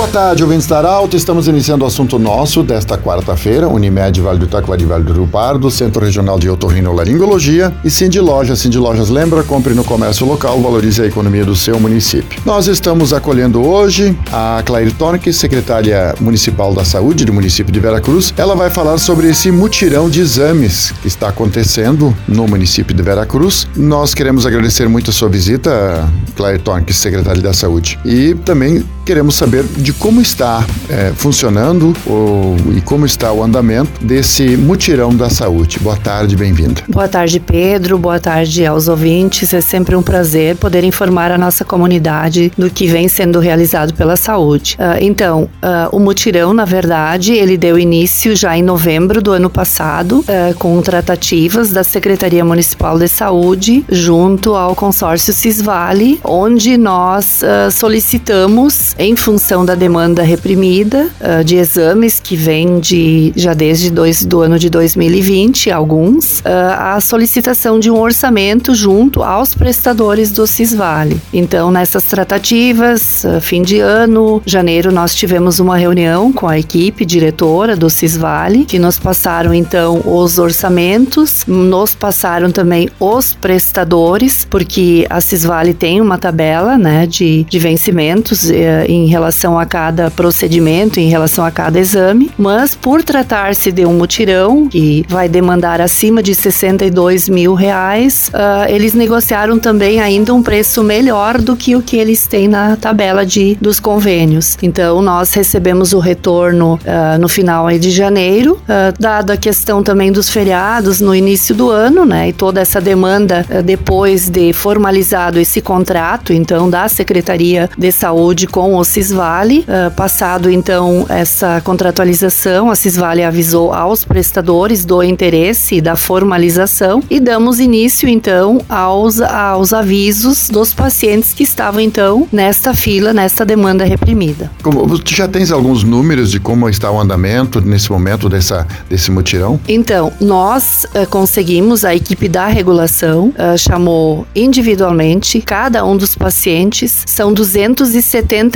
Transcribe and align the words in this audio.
Boa 0.00 0.08
tarde, 0.08 0.42
ouvintes 0.42 0.66
da 0.66 0.78
Arauto. 0.78 1.14
Estamos 1.14 1.46
iniciando 1.46 1.84
o 1.84 1.86
assunto 1.86 2.18
nosso 2.18 2.62
desta 2.62 2.96
quarta-feira. 2.96 3.68
Unimed 3.68 4.18
Vale 4.18 4.38
do 4.38 4.46
Taquari 4.46 4.86
Vale 4.86 5.04
do 5.04 5.12
Rio 5.12 5.26
Pardo, 5.26 5.70
Centro 5.70 6.02
Regional 6.02 6.38
de 6.38 6.48
Otorrinolaringologia 6.48 7.70
e 7.84 7.90
Cindy 7.90 8.18
Lojas. 8.18 8.60
Cindy 8.60 8.78
Lojas 8.78 9.10
lembra, 9.10 9.42
compre 9.42 9.74
no 9.74 9.84
comércio 9.84 10.26
local, 10.26 10.58
valorize 10.62 11.02
a 11.02 11.06
economia 11.06 11.44
do 11.44 11.54
seu 11.54 11.78
município. 11.78 12.40
Nós 12.46 12.66
estamos 12.66 13.12
acolhendo 13.12 13.62
hoje 13.62 14.16
a 14.32 14.62
Claire 14.64 14.90
Tonic, 14.90 15.30
secretária 15.34 16.14
municipal 16.18 16.72
da 16.72 16.82
saúde 16.82 17.26
do 17.26 17.32
município 17.34 17.70
de 17.70 17.78
Veracruz. 17.78 18.32
Ela 18.38 18.54
vai 18.54 18.70
falar 18.70 18.96
sobre 18.96 19.28
esse 19.28 19.52
mutirão 19.52 20.08
de 20.08 20.22
exames 20.22 20.94
que 21.02 21.08
está 21.08 21.28
acontecendo 21.28 22.16
no 22.26 22.48
município 22.48 22.96
de 22.96 23.02
Veracruz. 23.02 23.68
Nós 23.76 24.14
queremos 24.14 24.46
agradecer 24.46 24.88
muito 24.88 25.10
a 25.10 25.12
sua 25.12 25.28
visita, 25.28 26.10
Claire 26.34 26.58
Tonic, 26.58 26.90
secretária 26.94 27.42
da 27.42 27.52
saúde. 27.52 27.98
E 28.02 28.34
também 28.46 28.82
queremos 29.10 29.34
saber 29.34 29.64
de 29.64 29.92
como 29.92 30.20
está 30.20 30.64
é, 30.88 31.12
funcionando 31.16 31.92
o, 32.06 32.54
e 32.76 32.80
como 32.80 33.04
está 33.04 33.32
o 33.32 33.42
andamento 33.42 33.90
desse 34.00 34.56
mutirão 34.56 35.12
da 35.12 35.28
saúde. 35.28 35.80
Boa 35.80 35.96
tarde, 35.96 36.36
bem-vinda. 36.36 36.80
Boa 36.86 37.08
tarde, 37.08 37.40
Pedro. 37.40 37.98
Boa 37.98 38.20
tarde 38.20 38.64
aos 38.64 38.86
ouvintes. 38.86 39.52
É 39.52 39.60
sempre 39.60 39.96
um 39.96 40.02
prazer 40.02 40.54
poder 40.54 40.84
informar 40.84 41.32
a 41.32 41.36
nossa 41.36 41.64
comunidade 41.64 42.52
do 42.56 42.70
que 42.70 42.86
vem 42.86 43.08
sendo 43.08 43.40
realizado 43.40 43.94
pela 43.94 44.14
saúde. 44.14 44.76
Uh, 44.78 45.02
então, 45.02 45.48
uh, 45.60 45.88
o 45.90 45.98
mutirão, 45.98 46.54
na 46.54 46.64
verdade, 46.64 47.32
ele 47.32 47.56
deu 47.56 47.76
início 47.76 48.36
já 48.36 48.56
em 48.56 48.62
novembro 48.62 49.20
do 49.20 49.32
ano 49.32 49.50
passado, 49.50 50.20
uh, 50.20 50.54
com 50.54 50.80
tratativas 50.82 51.72
da 51.72 51.82
Secretaria 51.82 52.44
Municipal 52.44 52.96
de 52.96 53.08
Saúde 53.08 53.84
junto 53.90 54.54
ao 54.54 54.76
consórcio 54.76 55.32
Cisvale, 55.32 56.20
onde 56.22 56.76
nós 56.76 57.40
solicitamos, 57.72 58.94
em 59.00 59.16
função 59.16 59.64
da 59.64 59.74
demanda 59.74 60.22
reprimida 60.22 61.08
uh, 61.22 61.42
de 61.42 61.56
exames 61.56 62.20
que 62.20 62.36
vem 62.36 62.78
de 62.80 63.32
já 63.34 63.54
desde 63.54 63.90
dois, 63.90 64.22
do 64.26 64.42
ano 64.42 64.58
de 64.58 64.68
2020, 64.68 65.70
alguns, 65.70 66.40
uh, 66.40 66.44
a 66.78 67.00
solicitação 67.00 67.80
de 67.80 67.90
um 67.90 67.98
orçamento 67.98 68.74
junto 68.74 69.22
aos 69.22 69.54
prestadores 69.54 70.30
do 70.30 70.46
Cisvale. 70.46 71.18
Então, 71.32 71.70
nessas 71.70 72.04
tratativas, 72.04 73.24
uh, 73.24 73.40
fim 73.40 73.62
de 73.62 73.78
ano, 73.78 74.42
janeiro, 74.44 74.92
nós 74.92 75.14
tivemos 75.14 75.60
uma 75.60 75.78
reunião 75.78 76.30
com 76.30 76.46
a 76.46 76.58
equipe 76.58 77.06
diretora 77.06 77.74
do 77.74 77.88
Cisvale, 77.88 78.66
que 78.66 78.78
nos 78.78 78.98
passaram 78.98 79.54
então 79.54 80.02
os 80.04 80.38
orçamentos, 80.38 81.44
nos 81.46 81.94
passaram 81.94 82.50
também 82.50 82.90
os 83.00 83.32
prestadores, 83.32 84.44
porque 84.44 85.06
a 85.08 85.22
Cisvale 85.22 85.72
tem 85.72 86.02
uma 86.02 86.18
tabela 86.18 86.76
né, 86.76 87.06
de, 87.06 87.44
de 87.44 87.58
vencimentos 87.58 88.50
em 88.86 89.06
relação 89.06 89.58
a 89.58 89.66
cada 89.66 90.10
procedimento, 90.10 90.98
em 91.00 91.08
relação 91.08 91.44
a 91.44 91.50
cada 91.50 91.78
exame, 91.78 92.30
mas 92.38 92.74
por 92.74 93.02
tratar-se 93.02 93.72
de 93.72 93.84
um 93.84 93.92
mutirão 93.92 94.68
que 94.68 95.04
vai 95.08 95.28
demandar 95.28 95.80
acima 95.80 96.22
de 96.22 96.34
62 96.34 97.28
mil 97.28 97.54
reais, 97.54 98.30
uh, 98.34 98.68
eles 98.68 98.94
negociaram 98.94 99.58
também 99.58 100.00
ainda 100.00 100.34
um 100.34 100.42
preço 100.42 100.82
melhor 100.82 101.38
do 101.38 101.56
que 101.56 101.76
o 101.76 101.82
que 101.82 101.96
eles 101.96 102.26
têm 102.26 102.48
na 102.48 102.76
tabela 102.76 103.24
de, 103.24 103.56
dos 103.60 103.80
convênios. 103.80 104.56
Então 104.62 105.02
nós 105.02 105.32
recebemos 105.32 105.92
o 105.92 105.98
retorno 105.98 106.74
uh, 106.74 107.18
no 107.18 107.28
final 107.28 107.70
de 107.78 107.90
janeiro, 107.90 108.54
uh, 108.54 108.94
dado 108.98 109.30
a 109.30 109.36
questão 109.36 109.82
também 109.82 110.10
dos 110.10 110.28
feriados 110.28 111.00
no 111.00 111.14
início 111.14 111.54
do 111.54 111.70
ano, 111.70 112.04
né, 112.04 112.28
e 112.28 112.32
toda 112.32 112.60
essa 112.60 112.80
demanda 112.80 113.44
depois 113.64 114.28
de 114.28 114.52
formalizado 114.52 115.38
esse 115.38 115.60
contrato, 115.60 116.32
então 116.32 116.68
da 116.68 116.88
Secretaria 116.88 117.68
de 117.76 117.92
Saúde 117.92 118.46
com 118.46 118.69
o 118.76 118.84
Cisvale, 118.84 119.64
passado 119.96 120.50
então 120.50 121.06
essa 121.08 121.60
contratualização, 121.62 122.70
a 122.70 122.74
Cisvale 122.74 123.22
avisou 123.22 123.72
aos 123.72 124.04
prestadores 124.04 124.84
do 124.84 125.02
interesse 125.02 125.80
da 125.80 125.96
formalização 125.96 127.02
e 127.10 127.20
damos 127.20 127.60
início 127.60 128.08
então 128.08 128.60
aos, 128.68 129.20
aos 129.20 129.72
avisos 129.72 130.48
dos 130.48 130.72
pacientes 130.72 131.32
que 131.32 131.42
estavam 131.42 131.80
então 131.80 132.26
nesta 132.32 132.74
fila, 132.74 133.12
nesta 133.12 133.44
demanda 133.44 133.84
reprimida. 133.84 134.50
Como, 134.62 134.98
tu 134.98 135.14
já 135.14 135.28
tens 135.28 135.50
alguns 135.50 135.82
números 135.82 136.30
de 136.30 136.40
como 136.40 136.68
está 136.68 136.90
o 136.90 137.00
andamento 137.00 137.60
nesse 137.60 137.90
momento 137.90 138.28
dessa, 138.28 138.66
desse 138.88 139.10
mutirão? 139.10 139.60
Então, 139.68 140.12
nós 140.20 140.86
uh, 140.94 141.06
conseguimos, 141.08 141.84
a 141.84 141.94
equipe 141.94 142.28
da 142.28 142.46
regulação 142.46 143.28
uh, 143.28 143.58
chamou 143.58 144.26
individualmente 144.34 145.40
cada 145.40 145.84
um 145.84 145.96
dos 145.96 146.14
pacientes, 146.14 147.04
são 147.06 147.32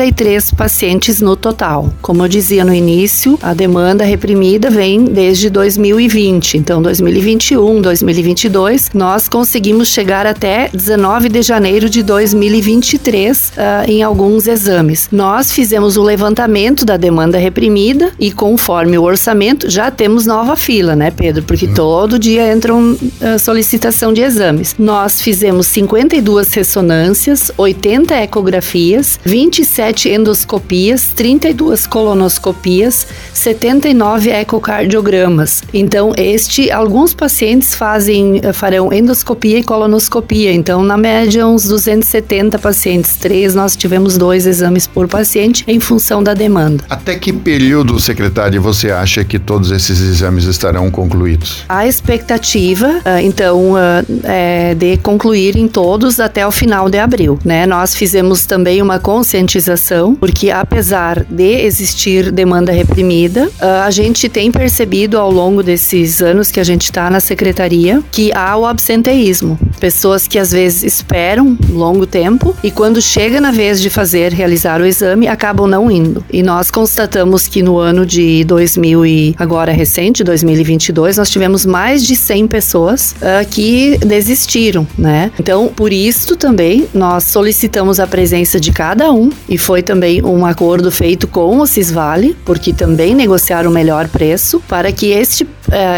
273 0.05 0.51
pacientes 0.53 1.21
no 1.21 1.37
total. 1.37 1.93
Como 2.03 2.23
eu 2.25 2.29
dizia 2.29 2.65
no 2.65 2.75
início, 2.75 3.39
a 3.43 3.55
demanda 3.55 4.05
reprimida 4.05 4.71
vem 4.71 5.05
desde 5.05 5.49
2020. 5.49 6.59
Então, 6.59 6.83
2021, 6.83 7.81
2022, 7.81 8.91
nós 8.93 9.29
conseguimos 9.29 9.89
chegar 9.89 10.27
até 10.27 10.69
19 10.73 11.29
de 11.29 11.43
janeiro 11.43 11.89
de 11.89 12.03
2023 12.03 13.53
uh, 13.57 13.91
em 13.91 14.03
alguns 14.03 14.47
exames. 14.47 15.09
Nós 15.11 15.53
fizemos 15.53 15.97
o 15.97 16.03
levantamento 16.03 16.85
da 16.85 16.97
demanda 16.97 17.39
reprimida 17.39 18.13
e, 18.19 18.33
conforme 18.33 18.99
o 18.99 19.03
orçamento, 19.03 19.71
já 19.71 19.91
temos 19.91 20.27
nova 20.27 20.57
fila, 20.57 20.95
né, 20.97 21.11
Pedro? 21.11 21.43
Porque 21.45 21.67
hum. 21.67 21.75
todo 21.75 22.19
dia 22.19 22.53
entram 22.53 22.93
uh, 22.93 23.39
solicitação 23.39 24.13
de 24.13 24.23
exames. 24.23 24.75
Nós 24.79 25.21
fizemos 25.21 25.67
52 25.69 26.53
ressonâncias, 26.53 27.51
80 27.57 28.15
ecografias, 28.15 29.19
27 29.25 29.94
endoscopias, 30.07 31.13
32 31.15 31.87
colonoscopias, 31.87 33.07
79 33.33 34.31
ecocardiogramas. 34.31 35.63
Então, 35.73 36.13
este, 36.17 36.71
alguns 36.71 37.15
pacientes 37.15 37.75
fazem, 37.75 38.41
eh, 38.43 38.53
farão 38.53 38.93
endoscopia 38.93 39.59
e 39.59 39.63
colonoscopia. 39.63 40.53
Então, 40.53 40.83
na 40.83 40.97
média, 40.97 41.47
uns 41.47 41.65
270 41.65 42.59
pacientes. 42.59 43.17
Três, 43.17 43.55
nós 43.55 43.77
tivemos 43.77 44.19
dois 44.19 44.47
exames 44.47 44.87
por 44.87 45.09
paciente 45.09 45.65
em 45.67 45.81
função 45.81 46.23
da 46.23 46.35
demanda. 46.35 46.85
Até 46.89 47.17
que 47.17 47.33
período, 47.33 47.99
secretário, 48.01 48.61
você 48.61 48.91
acha 48.91 49.25
que 49.25 49.39
todos 49.39 49.71
esses 49.71 50.01
exames 50.01 50.45
estarão 50.45 50.91
concluídos? 50.91 51.65
A 51.69 51.87
expectativa, 51.87 53.01
eh, 53.05 53.23
então, 53.23 53.75
eh, 53.79 54.05
é 54.25 54.75
de 54.75 54.97
concluir 54.99 55.57
em 55.57 55.69
todos 55.69 56.19
até 56.21 56.47
o 56.47 56.51
final 56.51 56.89
de 56.89 56.99
abril, 56.99 57.39
né? 57.45 57.67
Nós 57.67 57.95
fizemos 57.95 58.47
também 58.47 58.81
uma 58.81 58.99
conscientização, 58.99 59.84
porque 60.19 60.51
apesar 60.51 61.25
de 61.25 61.63
existir 61.63 62.31
demanda 62.31 62.73
reprimida, 62.73 63.51
ah, 63.61 63.85
a 63.85 63.91
gente 63.91 64.29
tem 64.29 64.51
percebido 64.51 65.19
ao 65.19 65.31
longo 65.31 65.63
desses 65.63 66.23
anos 66.23 66.51
que 66.51 66.61
a 66.61 66.65
gente 66.65 66.85
está 66.85 67.11
na 67.11 67.21
secretaria 67.21 68.03
que 68.11 68.33
há 68.33 68.57
o 68.57 68.67
absenteísmo. 68.67 69.59
Pessoas 69.81 70.27
que 70.27 70.39
às 70.39 70.53
vezes 70.53 70.83
esperam 70.83 71.59
longo 71.71 72.07
tempo 72.07 72.55
e 72.63 72.71
quando 72.71 73.01
chega 73.03 73.41
na 73.41 73.51
vez 73.51 73.81
de 73.81 73.91
fazer, 73.91 74.33
realizar 74.33 74.81
o 74.81 74.87
exame, 74.87 75.29
acabam 75.29 75.67
não 75.67 75.91
indo. 75.91 76.25
E 76.33 76.43
nós 76.43 76.71
constatamos 76.71 77.47
que 77.47 77.63
no 77.63 77.79
ano 77.79 78.07
de 78.07 78.45
2000 78.45 79.07
e 79.07 79.35
agora 79.39 79.73
recente, 79.73 80.25
2022, 80.25 81.17
nós 81.17 81.31
tivemos 81.31 81.67
mais 81.67 82.07
de 82.07 82.17
100 82.17 82.47
pessoas 82.49 83.13
uh, 83.13 83.47
que 83.51 83.99
desistiram, 83.99 84.87
né? 84.97 85.31
Então, 85.39 85.69
por 85.69 85.93
isso 85.93 86.37
também 86.37 86.87
nós 86.95 87.25
solicitamos 87.25 88.01
a 88.01 88.07
presença 88.07 88.59
de 88.61 88.73
cada 88.73 89.13
um 89.13 89.31
e 89.49 89.59
foi 89.59 89.74
também 89.83 90.23
um 90.23 90.45
acordo 90.45 90.91
feito 90.91 91.27
com 91.27 91.59
o 91.59 91.67
Cisvale, 91.67 92.37
porque 92.45 92.73
também 92.73 93.15
negociaram 93.15 93.71
o 93.71 93.73
melhor 93.73 94.09
preço, 94.09 94.61
para 94.69 94.93
que 94.93 95.07
este, 95.07 95.45
uh, 95.45 95.49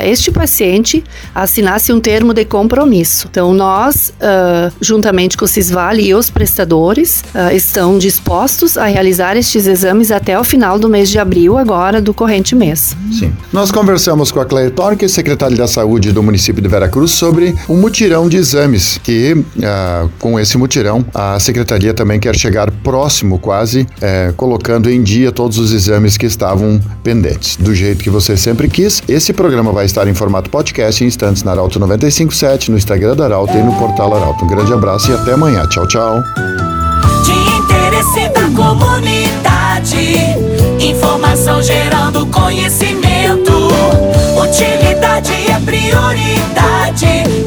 este 0.05 0.31
paciente 0.31 1.02
assinasse 1.34 1.93
um 1.93 2.00
termo 2.00 2.32
de 2.32 2.44
compromisso. 2.44 3.26
Então, 3.31 3.52
nós, 3.52 4.12
uh, 4.20 4.73
juntamente 4.81 5.37
com 5.37 5.44
o 5.44 5.49
Cisvale 5.49 6.02
e 6.02 6.14
os 6.14 6.31
prestadores, 6.31 7.25
uh, 7.34 7.55
estão 7.55 7.99
dispostos 7.99 8.76
a 8.76 8.87
realizar 8.87 9.37
estes 9.37 9.67
exames 9.67 10.11
até 10.11 10.38
o 10.38 10.44
final 10.44 10.78
do 10.78 10.88
mês 10.88 11.08
de 11.08 11.19
abril, 11.19 11.58
agora 11.58 12.00
do 12.00 12.14
corrente 12.14 12.55
mês. 12.55 12.96
Sim. 13.12 13.32
Nós 13.52 13.70
conversamos 13.70 14.31
com 14.31 14.40
a 14.40 14.44
Claire 14.44 14.70
Torque, 14.70 15.08
secretária 15.08 15.56
da 15.56 15.67
Saúde 15.67 16.12
do 16.12 16.23
município 16.23 16.62
de 16.62 16.69
Veracruz, 16.69 17.12
sobre 17.12 17.55
um 17.69 17.76
mutirão 17.76 18.28
de 18.28 18.37
exames, 18.37 18.99
que 19.02 19.44
com 20.19 20.38
esse 20.38 20.56
mutirão 20.58 21.05
a 21.14 21.38
secretaria 21.40 21.93
também 21.94 22.20
quer 22.20 22.37
chegar 22.37 22.70
próximo, 22.70 23.38
quase, 23.38 23.65
fase, 23.66 23.86
é, 24.00 24.32
colocando 24.36 24.88
em 24.88 25.02
dia 25.02 25.32
todos 25.32 25.58
os 25.58 25.72
exames 25.72 26.16
que 26.16 26.24
estavam 26.24 26.80
pendentes. 27.02 27.56
Do 27.56 27.74
jeito 27.74 28.02
que 28.02 28.08
você 28.08 28.36
sempre 28.36 28.68
quis, 28.68 29.02
esse 29.08 29.32
programa 29.32 29.72
vai 29.72 29.84
estar 29.84 30.06
em 30.06 30.14
formato 30.14 30.48
podcast 30.48 31.02
em 31.02 31.08
instantes 31.08 31.42
na 31.42 31.50
Arauto 31.50 31.80
957, 31.80 32.70
no 32.70 32.76
Instagram 32.76 33.16
da 33.16 33.24
Arauto 33.24 33.56
e 33.56 33.62
no 33.62 33.72
portal 33.74 34.14
Arauto. 34.14 34.44
Um 34.44 34.48
grande 34.48 34.72
abraço 34.72 35.10
e 35.10 35.14
até 35.14 35.32
amanhã. 35.32 35.66
Tchau, 35.68 35.86
tchau. 35.88 36.22
De 37.24 37.32
interesse 37.58 38.28
da 38.32 38.48
comunidade, 38.54 39.96
informação 40.80 41.60
gerando 41.62 42.24
conhecimento, 42.26 43.52
utilidade 44.40 45.32
é 45.32 45.60
prioridade. 45.64 47.45